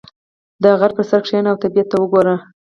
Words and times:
•د 0.63 0.63
غره 0.79 0.93
پر 0.97 1.05
سر 1.09 1.21
کښېنه 1.25 1.49
او 1.51 1.61
طبیعت 1.63 1.87
ته 1.91 1.97
وګوره. 1.99 2.35